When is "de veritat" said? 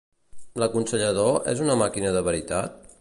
2.17-2.95